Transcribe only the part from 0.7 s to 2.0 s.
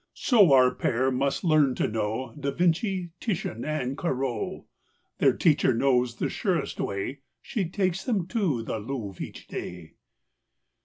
pair must learn to